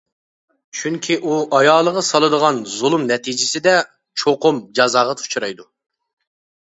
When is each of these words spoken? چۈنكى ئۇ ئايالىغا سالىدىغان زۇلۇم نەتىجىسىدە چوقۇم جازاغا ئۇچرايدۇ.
چۈنكى 0.77 1.17
ئۇ 1.31 1.35
ئايالىغا 1.57 2.03
سالىدىغان 2.07 2.59
زۇلۇم 2.77 3.05
نەتىجىسىدە 3.13 3.77
چوقۇم 4.23 4.59
جازاغا 4.81 5.19
ئۇچرايدۇ. 5.27 5.69